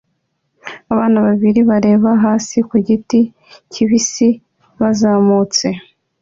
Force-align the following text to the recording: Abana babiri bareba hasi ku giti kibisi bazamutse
Abana 0.93 1.17
babiri 1.27 1.59
bareba 1.69 2.09
hasi 2.23 2.57
ku 2.69 2.75
giti 2.87 3.19
kibisi 3.71 4.27
bazamutse 4.79 5.67